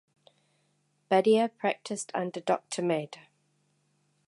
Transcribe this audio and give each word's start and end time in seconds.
Badia 1.09 1.47
practiced 1.47 2.09
under 2.15 2.39
Doctor 2.39 2.81
med. 2.81 3.19